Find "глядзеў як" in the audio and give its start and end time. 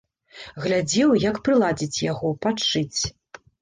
0.65-1.35